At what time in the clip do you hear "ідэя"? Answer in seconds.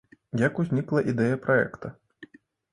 1.15-1.37